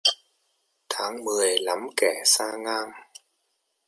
Tháng 0.89 1.25
mười 1.25 1.57
lắm 1.59 1.79
kẻ 1.97 2.13
sang 2.25 2.63
ngang 2.65 2.91